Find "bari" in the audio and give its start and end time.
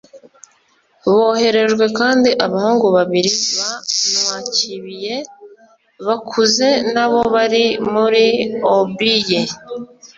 7.33-7.63